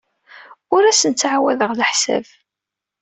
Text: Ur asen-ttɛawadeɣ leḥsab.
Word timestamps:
Ur 0.75 0.83
asen-ttɛawadeɣ 0.85 1.71
leḥsab. 1.79 2.25